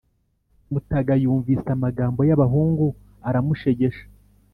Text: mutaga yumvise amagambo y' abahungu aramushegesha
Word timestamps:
mutaga 0.71 1.13
yumvise 1.23 1.67
amagambo 1.75 2.19
y' 2.27 2.33
abahungu 2.35 2.87
aramushegesha 3.27 4.05